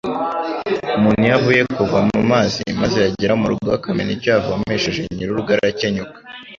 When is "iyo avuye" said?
1.25-1.61